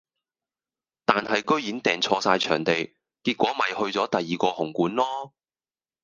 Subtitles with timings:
[1.05, 2.73] 但系居然訂錯曬場地，
[3.21, 5.31] 結果咪去咗第二個紅館囉